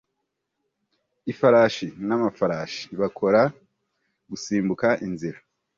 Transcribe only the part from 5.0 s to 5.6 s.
inzira